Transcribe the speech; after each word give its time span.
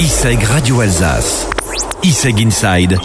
ISEG 0.00 0.42
Radio 0.44 0.80
Alsace. 0.80 1.50
ISEG 2.02 2.40
Inside. 2.40 2.98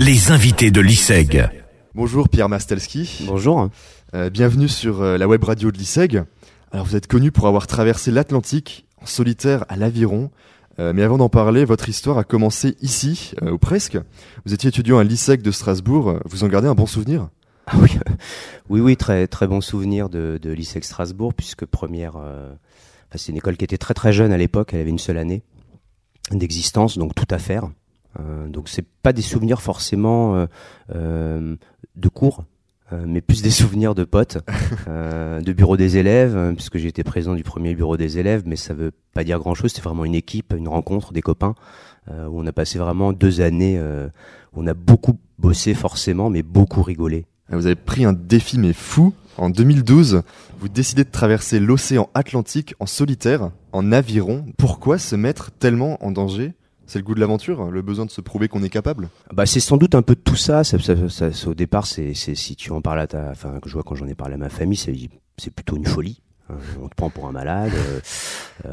Les 0.00 0.30
invités 0.30 0.70
de 0.70 0.80
l'ISEG. 0.80 1.46
Bonjour 1.94 2.30
Pierre 2.30 2.48
Mastelski. 2.48 3.24
Bonjour. 3.26 3.68
Euh, 4.14 4.30
bienvenue 4.30 4.66
sur 4.66 5.02
euh, 5.02 5.18
la 5.18 5.28
web 5.28 5.44
radio 5.44 5.70
de 5.70 5.76
l'ISEG. 5.76 6.24
Alors 6.72 6.86
vous 6.86 6.96
êtes 6.96 7.06
connu 7.06 7.32
pour 7.32 7.48
avoir 7.48 7.66
traversé 7.66 8.10
l'Atlantique 8.10 8.86
en 9.02 9.04
solitaire 9.04 9.66
à 9.68 9.76
l'Aviron. 9.76 10.30
Euh, 10.78 10.94
mais 10.94 11.02
avant 11.02 11.18
d'en 11.18 11.28
parler, 11.28 11.66
votre 11.66 11.90
histoire 11.90 12.16
a 12.16 12.24
commencé 12.24 12.78
ici, 12.80 13.32
euh, 13.42 13.50
ou 13.50 13.58
presque. 13.58 13.98
Vous 14.46 14.54
étiez 14.54 14.68
étudiant 14.68 14.96
à 14.96 15.04
l'ISEG 15.04 15.42
de 15.42 15.50
Strasbourg. 15.50 16.18
Vous 16.24 16.44
en 16.44 16.48
gardez 16.48 16.68
un 16.68 16.74
bon 16.74 16.86
souvenir? 16.86 17.28
Ah 17.66 17.76
oui, 17.78 17.90
oui, 18.70 18.80
oui, 18.80 18.96
très 18.96 19.26
très 19.26 19.46
bon 19.46 19.60
souvenir 19.60 20.08
de, 20.08 20.38
de 20.40 20.50
l'ISEG 20.50 20.82
Strasbourg, 20.82 21.34
puisque 21.34 21.66
première, 21.66 22.16
euh, 22.16 22.48
enfin, 23.10 23.16
c'est 23.16 23.32
une 23.32 23.36
école 23.36 23.58
qui 23.58 23.64
était 23.66 23.76
très 23.76 23.92
très 23.92 24.14
jeune 24.14 24.32
à 24.32 24.38
l'époque. 24.38 24.70
Elle 24.72 24.80
avait 24.80 24.88
une 24.88 24.98
seule 24.98 25.18
année 25.18 25.42
d'existence, 26.36 26.98
donc 26.98 27.14
tout 27.14 27.26
à 27.30 27.38
faire. 27.38 27.70
Euh, 28.18 28.48
donc 28.48 28.68
c'est 28.68 28.86
pas 29.02 29.12
des 29.12 29.22
souvenirs 29.22 29.62
forcément 29.62 30.34
euh, 30.34 30.46
euh, 30.94 31.56
de 31.96 32.08
cours, 32.08 32.44
mais 33.06 33.20
plus 33.20 33.42
des 33.42 33.50
souvenirs 33.62 33.94
de 33.94 34.04
potes, 34.04 34.38
euh, 34.88 35.40
de 35.40 35.52
bureau 35.52 35.76
des 35.76 35.98
élèves, 35.98 36.54
puisque 36.54 36.78
j'ai 36.78 36.88
été 36.88 37.04
présent 37.04 37.34
du 37.34 37.42
premier 37.42 37.74
bureau 37.74 37.96
des 37.96 38.18
élèves, 38.18 38.42
mais 38.46 38.56
ça 38.56 38.74
veut 38.74 38.92
pas 39.14 39.24
dire 39.24 39.38
grand-chose. 39.38 39.72
C'est 39.72 39.84
vraiment 39.84 40.04
une 40.04 40.14
équipe, 40.14 40.54
une 40.56 40.68
rencontre, 40.68 41.12
des 41.12 41.22
copains, 41.22 41.54
euh, 42.10 42.26
où 42.26 42.40
on 42.40 42.46
a 42.46 42.52
passé 42.52 42.78
vraiment 42.78 43.12
deux 43.12 43.40
années, 43.40 43.76
euh, 43.78 44.08
où 44.54 44.62
on 44.62 44.66
a 44.66 44.74
beaucoup 44.74 45.18
bossé 45.38 45.74
forcément, 45.74 46.30
mais 46.30 46.42
beaucoup 46.42 46.82
rigolé. 46.82 47.26
Vous 47.50 47.66
avez 47.66 47.76
pris 47.76 48.04
un 48.04 48.12
défi 48.12 48.58
mais 48.58 48.72
fou. 48.72 49.12
En 49.38 49.50
2012, 49.50 50.22
vous 50.58 50.68
décidez 50.68 51.04
de 51.04 51.10
traverser 51.10 51.60
l'océan 51.60 52.10
Atlantique 52.14 52.74
en 52.80 52.86
solitaire, 52.86 53.50
en 53.72 53.92
aviron. 53.92 54.44
Pourquoi 54.58 54.98
se 54.98 55.14
mettre 55.14 55.52
tellement 55.52 56.04
en 56.04 56.10
danger? 56.10 56.54
C'est 56.86 56.98
le 56.98 57.04
goût 57.04 57.14
de 57.14 57.20
l'aventure, 57.20 57.70
le 57.70 57.82
besoin 57.82 58.04
de 58.06 58.10
se 58.10 58.20
prouver 58.20 58.48
qu'on 58.48 58.62
est 58.64 58.68
capable? 58.70 59.08
Bah 59.32 59.46
c'est 59.46 59.60
sans 59.60 59.76
doute 59.76 59.94
un 59.94 60.02
peu 60.02 60.14
de 60.14 60.20
tout 60.20 60.36
ça. 60.36 60.64
ça, 60.64 60.74
au 61.46 61.54
départ, 61.54 61.86
c'est 61.86 62.14
si 62.14 62.56
tu 62.56 62.72
en 62.72 62.80
parles 62.80 63.00
à 63.00 63.06
ta, 63.06 63.30
enfin 63.30 63.60
que 63.60 63.68
je 63.68 63.74
vois 63.74 63.82
quand 63.84 63.94
j'en 63.94 64.06
ai 64.08 64.14
parlé 64.14 64.34
à 64.34 64.38
ma 64.38 64.48
famille, 64.48 64.76
c'est 64.78 65.50
plutôt 65.50 65.76
une 65.76 65.86
folie. 65.86 66.20
hein. 66.50 66.54
On 66.82 66.88
te 66.88 66.94
prend 66.96 67.10
pour 67.10 67.28
un 67.28 67.32
malade. 67.32 67.72
euh, 67.74 68.00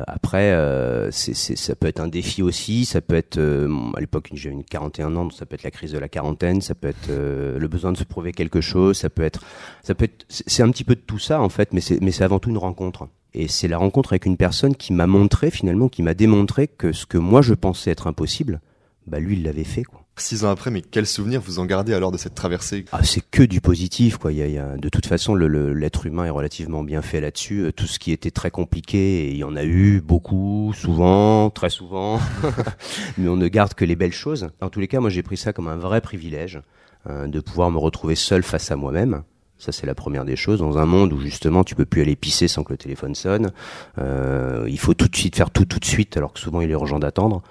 après, 0.07 0.51
euh, 0.51 1.11
c'est 1.11 1.33
ça 1.33 1.75
peut 1.75 1.87
être 1.87 1.99
un 1.99 2.07
défi 2.07 2.41
aussi. 2.41 2.85
Ça 2.85 3.01
peut 3.01 3.15
être, 3.15 3.37
euh, 3.37 3.69
à 3.95 3.99
l'époque, 3.99 4.29
j'avais 4.33 4.55
une 4.55 4.63
41 4.63 5.15
ans, 5.15 5.23
donc 5.23 5.33
ça 5.33 5.45
peut 5.45 5.55
être 5.55 5.63
la 5.63 5.71
crise 5.71 5.91
de 5.91 5.99
la 5.99 6.09
quarantaine. 6.09 6.61
Ça 6.61 6.75
peut 6.75 6.87
être 6.87 7.09
euh, 7.09 7.59
le 7.59 7.67
besoin 7.67 7.91
de 7.91 7.97
se 7.97 8.03
prouver 8.03 8.31
quelque 8.31 8.61
chose. 8.61 8.97
Ça 8.97 9.09
peut 9.09 9.23
être, 9.23 9.41
ça 9.83 9.93
peut 9.95 10.05
être, 10.05 10.25
c'est 10.29 10.63
un 10.63 10.71
petit 10.71 10.83
peu 10.83 10.95
de 10.95 11.01
tout 11.01 11.19
ça 11.19 11.41
en 11.41 11.49
fait, 11.49 11.73
mais 11.73 11.81
c'est 11.81 12.01
mais 12.01 12.11
c'est 12.11 12.23
avant 12.23 12.39
tout 12.39 12.49
une 12.49 12.57
rencontre. 12.57 13.07
Et 13.33 13.47
c'est 13.47 13.67
la 13.67 13.77
rencontre 13.77 14.13
avec 14.13 14.25
une 14.25 14.37
personne 14.37 14.75
qui 14.75 14.93
m'a 14.93 15.07
montré 15.07 15.51
finalement, 15.51 15.89
qui 15.89 16.03
m'a 16.03 16.13
démontré 16.13 16.67
que 16.67 16.93
ce 16.93 17.05
que 17.05 17.17
moi 17.17 17.41
je 17.41 17.53
pensais 17.53 17.91
être 17.91 18.07
impossible, 18.07 18.61
bah 19.07 19.19
lui 19.19 19.35
il 19.37 19.43
l'avait 19.43 19.63
fait 19.63 19.83
quoi. 19.83 20.01
Six 20.17 20.45
ans 20.45 20.49
après, 20.49 20.71
mais 20.71 20.81
quel 20.81 21.05
souvenir 21.05 21.41
vous 21.41 21.59
en 21.59 21.65
gardez 21.65 21.93
alors 21.93 22.09
de 22.09 22.17
cette 22.17 22.35
traversée? 22.35 22.85
Ah, 22.93 23.03
c'est 23.03 23.19
que 23.19 23.43
du 23.43 23.59
positif, 23.59 24.17
quoi. 24.17 24.31
Il 24.31 24.37
y 24.37 24.41
a, 24.41 24.47
il 24.47 24.53
y 24.53 24.57
a- 24.57 24.77
de 24.77 24.87
toute 24.87 25.05
façon, 25.07 25.35
le- 25.35 25.49
le- 25.49 25.73
l'être 25.73 26.05
humain 26.05 26.23
est 26.23 26.29
relativement 26.29 26.83
bien 26.83 27.01
fait 27.01 27.19
là-dessus. 27.19 27.63
Euh, 27.65 27.71
Tout 27.73 27.85
ce 27.85 27.99
qui 27.99 28.13
était 28.13 28.31
très 28.31 28.49
compliqué, 28.49 29.29
il 29.29 29.35
y 29.35 29.43
en 29.43 29.57
a 29.57 29.65
eu 29.65 29.99
beaucoup, 29.99 30.71
souvent, 30.73 31.49
très 31.49 31.69
souvent, 31.69 32.21
mais 33.17 33.27
on 33.27 33.35
ne 33.35 33.47
garde 33.49 33.73
que 33.73 33.83
les 33.83 33.97
belles 33.97 34.13
choses. 34.13 34.47
En 34.61 34.69
tous 34.69 34.79
les 34.79 34.87
cas, 34.87 35.01
moi, 35.01 35.09
j'ai 35.09 35.21
pris 35.21 35.35
ça 35.35 35.51
comme 35.51 35.67
un 35.67 35.75
vrai 35.75 35.99
privilège 35.99 36.61
euh, 37.09 37.27
de 37.27 37.41
pouvoir 37.41 37.69
me 37.69 37.77
retrouver 37.77 38.15
seul 38.15 38.41
face 38.41 38.71
à 38.71 38.77
moi-même. 38.77 39.23
Ça, 39.57 39.71
c'est 39.73 39.85
la 39.85 39.95
première 39.95 40.23
des 40.23 40.35
choses. 40.37 40.59
Dans 40.59 40.77
un 40.77 40.85
monde 40.85 41.11
où 41.13 41.19
justement, 41.19 41.63
tu 41.65 41.75
peux 41.75 41.85
plus 41.85 42.01
aller 42.01 42.15
pisser 42.15 42.47
sans 42.47 42.63
que 42.63 42.71
le 42.73 42.77
téléphone 42.77 43.15
sonne. 43.15 43.51
Euh, 43.99 44.65
il 44.69 44.79
faut 44.79 44.93
tout 44.93 45.07
de 45.07 45.15
suite 45.15 45.35
faire 45.35 45.49
tout 45.49 45.65
tout 45.65 45.79
de 45.79 45.85
suite, 45.85 46.15
alors 46.17 46.33
que 46.33 46.39
souvent, 46.39 46.61
il 46.61 46.69
est 46.69 46.73
urgent 46.73 46.99
d'attendre. 46.99 47.41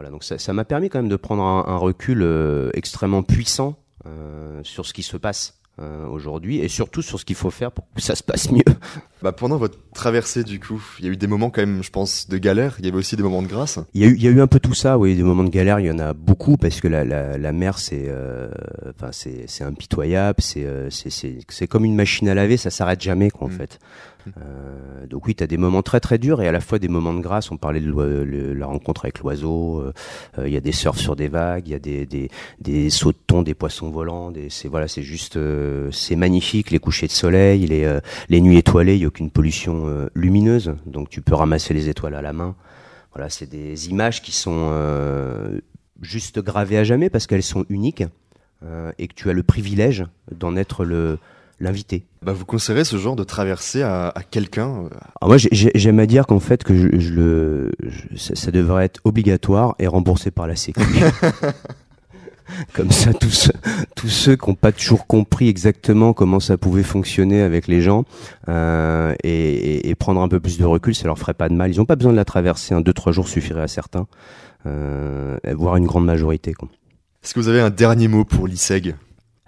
Voilà, 0.00 0.10
donc 0.10 0.24
ça 0.24 0.52
m'a 0.54 0.64
permis 0.64 0.88
quand 0.88 0.98
même 0.98 1.10
de 1.10 1.16
prendre 1.16 1.42
un, 1.42 1.66
un 1.66 1.76
recul 1.76 2.22
euh, 2.22 2.70
extrêmement 2.72 3.22
puissant 3.22 3.76
euh, 4.06 4.60
sur 4.62 4.86
ce 4.86 4.94
qui 4.94 5.02
se 5.02 5.18
passe 5.18 5.60
euh, 5.78 6.06
aujourd'hui 6.06 6.56
et 6.60 6.68
surtout 6.68 7.02
sur 7.02 7.20
ce 7.20 7.26
qu'il 7.26 7.36
faut 7.36 7.50
faire 7.50 7.70
pour 7.70 7.84
que 7.94 8.00
ça 8.00 8.14
se 8.14 8.22
passe 8.22 8.50
mieux. 8.50 8.64
bah, 9.22 9.32
Pendant 9.32 9.58
votre 9.58 9.76
traversée, 9.92 10.42
du 10.42 10.58
coup, 10.58 10.82
il 11.00 11.04
y 11.04 11.08
a 11.08 11.12
eu 11.12 11.18
des 11.18 11.26
moments 11.26 11.50
quand 11.50 11.60
même, 11.60 11.82
je 11.82 11.90
pense, 11.90 12.30
de 12.30 12.38
galère. 12.38 12.76
Il 12.78 12.86
y 12.86 12.88
avait 12.88 12.96
aussi 12.96 13.14
des 13.14 13.22
moments 13.22 13.42
de 13.42 13.46
grâce. 13.46 13.78
Il 13.92 14.00
y 14.00 14.04
a 14.04 14.08
eu, 14.08 14.14
il 14.14 14.22
y 14.22 14.26
a 14.28 14.30
eu 14.30 14.40
un 14.40 14.46
peu 14.46 14.58
tout 14.58 14.72
ça, 14.72 14.96
oui, 14.96 15.14
des 15.16 15.22
moments 15.22 15.44
de 15.44 15.50
galère, 15.50 15.80
il 15.80 15.86
y 15.86 15.90
en 15.90 15.98
a 15.98 16.14
beaucoup 16.14 16.56
parce 16.56 16.80
que 16.80 16.88
la, 16.88 17.04
la, 17.04 17.36
la 17.36 17.52
mer 17.52 17.78
c'est, 17.78 18.06
euh, 18.08 18.48
enfin 18.88 19.10
c'est, 19.12 19.44
c'est 19.48 19.64
impitoyable, 19.64 20.40
c'est, 20.40 20.64
euh, 20.64 20.88
c'est, 20.88 21.10
c'est, 21.10 21.36
c'est 21.50 21.66
comme 21.66 21.84
une 21.84 21.94
machine 21.94 22.26
à 22.30 22.34
laver, 22.34 22.56
ça 22.56 22.70
s'arrête 22.70 23.02
jamais 23.02 23.28
quoi 23.30 23.48
en 23.48 23.50
Mm. 23.50 23.52
fait. 23.52 23.78
Euh, 24.38 25.06
donc 25.06 25.26
oui, 25.26 25.34
tu 25.34 25.42
as 25.42 25.46
des 25.46 25.56
moments 25.56 25.82
très 25.82 26.00
très 26.00 26.18
durs 26.18 26.42
et 26.42 26.48
à 26.48 26.52
la 26.52 26.60
fois 26.60 26.78
des 26.78 26.88
moments 26.88 27.14
de 27.14 27.20
grâce. 27.20 27.50
On 27.50 27.56
parlait 27.56 27.80
de 27.80 28.52
la 28.52 28.66
rencontre 28.66 29.04
avec 29.04 29.18
l'oiseau. 29.20 29.80
euh, 29.80 29.92
euh, 30.38 30.48
Il 30.48 30.54
y 30.54 30.56
a 30.56 30.60
des 30.60 30.72
surfs 30.72 30.98
sur 30.98 31.16
des 31.16 31.28
vagues, 31.28 31.66
il 31.68 31.72
y 31.72 31.74
a 31.74 31.78
des, 31.78 32.06
des, 32.06 32.30
des 32.60 32.90
sauts 32.90 33.12
de 33.12 33.18
thon, 33.26 33.42
des 33.42 33.54
poissons 33.54 33.90
volants. 33.90 34.32
C'est 34.48 34.68
voilà, 34.68 34.88
c'est 34.88 35.02
juste, 35.02 35.38
c'est 35.90 36.16
magnifique. 36.16 36.70
Les 36.70 36.78
couchers 36.78 37.06
de 37.06 37.12
soleil, 37.12 37.66
les, 37.66 37.98
les 38.28 38.40
nuits 38.40 38.58
étoilées. 38.58 38.94
Il 38.96 39.02
y 39.02 39.04
a 39.04 39.08
aucune 39.08 39.30
pollution 39.30 40.08
lumineuse, 40.14 40.74
donc 40.86 41.08
tu 41.08 41.22
peux 41.22 41.34
ramasser 41.34 41.74
les 41.74 41.88
étoiles 41.88 42.14
à 42.14 42.22
la 42.22 42.32
main. 42.32 42.54
Voilà, 43.14 43.28
c'est 43.28 43.48
des 43.48 43.88
images 43.88 44.22
qui 44.22 44.32
sont 44.32 44.72
juste 46.00 46.38
gravées 46.40 46.78
à 46.78 46.84
jamais 46.84 47.10
parce 47.10 47.26
qu'elles 47.26 47.42
sont 47.42 47.64
uniques 47.68 48.04
et 48.98 49.08
que 49.08 49.14
tu 49.14 49.30
as 49.30 49.32
le 49.32 49.42
privilège 49.42 50.04
d'en 50.30 50.54
être 50.56 50.84
le 50.84 51.18
l'invité. 51.60 52.04
Bah, 52.22 52.32
vous 52.32 52.44
conseillerez 52.44 52.84
ce 52.84 52.96
genre 52.96 53.16
de 53.16 53.24
traversée 53.24 53.82
à, 53.82 54.08
à 54.08 54.22
quelqu'un 54.22 54.68
euh, 54.68 54.88
Alors 55.20 55.28
moi, 55.28 55.36
j'ai- 55.38 55.48
j'ai- 55.52 55.70
j'aime 55.74 55.98
à 56.00 56.06
dire 56.06 56.26
qu'en 56.26 56.40
fait, 56.40 56.64
que 56.64 56.74
je, 56.74 56.88
je 56.98 57.12
le, 57.12 57.72
je- 57.82 58.16
ça, 58.16 58.34
ça 58.34 58.50
devrait 58.50 58.84
être 58.86 59.00
obligatoire 59.04 59.74
et 59.78 59.86
remboursé 59.86 60.30
par 60.30 60.46
la 60.46 60.56
Sécu. 60.56 60.80
Comme 62.74 62.90
ça, 62.90 63.14
tous, 63.14 63.30
ceux- 63.30 63.52
tous 63.94 64.08
ceux 64.08 64.34
qui 64.36 64.48
n'ont 64.50 64.56
pas 64.56 64.72
toujours 64.72 65.06
compris 65.06 65.48
exactement 65.48 66.12
comment 66.12 66.40
ça 66.40 66.56
pouvait 66.58 66.82
fonctionner 66.82 67.42
avec 67.42 67.68
les 67.68 67.80
gens 67.80 68.04
euh, 68.48 69.14
et, 69.22 69.94
prendre 70.00 70.20
un 70.20 70.28
peu 70.28 70.40
plus 70.40 70.58
de 70.58 70.64
recul, 70.64 70.94
ça 70.94 71.04
leur 71.06 71.18
ferait 71.18 71.34
pas 71.34 71.48
de 71.48 71.54
mal. 71.54 71.70
Ils 71.72 71.76
n'ont 71.78 71.84
pas 71.84 71.94
besoin 71.94 72.10
de 72.12 72.16
la 72.16 72.24
traverser. 72.24 72.74
Un, 72.74 72.80
deux, 72.80 72.92
trois 72.92 73.12
jours 73.12 73.28
suffirait 73.28 73.62
à 73.62 73.68
certains, 73.68 74.06
euh, 74.66 75.36
voire 75.54 75.76
une 75.76 75.86
grande 75.86 76.06
majorité. 76.06 76.54
Est-ce 77.22 77.34
que 77.34 77.40
vous 77.40 77.48
avez 77.48 77.60
un 77.60 77.70
dernier 77.70 78.08
mot 78.08 78.24
pour 78.24 78.48
l'ISEG? 78.48 78.94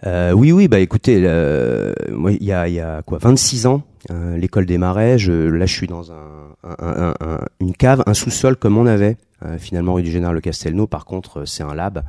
Euh, 0.04 0.32
oui, 0.32 0.50
oui, 0.52 0.66
bah 0.68 0.80
écoutez, 0.80 1.20
euh, 1.24 1.92
il 2.28 2.42
y 2.44 2.52
a, 2.52 2.66
il 2.68 2.74
y 2.74 2.80
a 2.80 3.02
quoi, 3.02 3.18
26 3.18 3.66
ans, 3.66 3.82
euh, 4.10 4.36
l'école 4.36 4.66
des 4.66 4.78
marais. 4.78 5.18
Je, 5.18 5.32
là, 5.32 5.64
je 5.66 5.72
suis 5.72 5.86
dans 5.86 6.10
un, 6.10 6.16
un- 6.64 6.76
un- 6.78 7.14
un- 7.20 7.40
une 7.60 7.72
cave, 7.72 8.02
un 8.06 8.14
sous-sol 8.14 8.56
comme 8.56 8.76
on 8.78 8.86
avait 8.86 9.16
euh, 9.44 9.58
finalement 9.58 9.94
rue 9.94 10.02
du 10.02 10.10
Général 10.10 10.40
Castelnau. 10.40 10.86
Par 10.88 11.04
contre, 11.04 11.44
c'est 11.44 11.62
un 11.62 11.74
lab. 11.74 12.02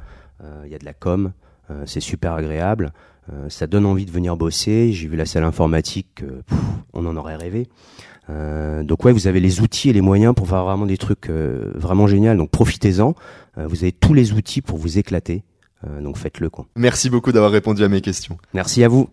Il 0.66 0.72
y 0.72 0.76
a 0.76 0.78
de 0.78 0.84
la 0.84 0.92
com, 0.94 1.32
c'est 1.86 2.02
super 2.02 2.34
agréable. 2.34 2.92
Ça 3.48 3.66
donne 3.66 3.86
envie 3.86 4.04
de 4.06 4.12
venir 4.12 4.36
bosser. 4.36 4.92
J'ai 4.92 5.08
vu 5.08 5.16
la 5.16 5.26
salle 5.26 5.46
informatique, 5.46 6.22
on 6.92 7.06
en 7.06 7.16
aurait 7.16 7.38
rêvé. 7.38 7.70
Euh, 8.30 8.84
donc 8.84 9.06
ouais, 9.06 9.14
vous 9.14 9.28
avez 9.28 9.40
les 9.40 9.62
outils 9.62 9.90
et 9.90 9.94
les 9.94 10.02
moyens 10.02 10.36
pour 10.36 10.50
faire 10.50 10.66
vraiment 10.66 10.86
des 10.86 10.98
trucs 10.98 11.30
vraiment 11.30 12.08
géniaux. 12.08 12.36
Donc 12.36 12.50
profitez-en. 12.50 13.16
Vous 13.56 13.84
avez 13.84 13.94
tous 13.94 14.14
les 14.14 14.34
outils 14.34 14.62
pour 14.62 14.78
vous 14.78 14.98
éclater. 14.98 15.44
Euh, 15.88 16.02
donc 16.02 16.18
faites-le 16.18 16.50
quoi. 16.50 16.66
Merci 16.76 17.10
beaucoup 17.10 17.32
d'avoir 17.32 17.52
répondu 17.52 17.84
à 17.84 17.90
mes 17.90 18.02
questions. 18.02 18.38
Merci 18.54 18.84
à 18.84 18.88
vous. 18.88 19.10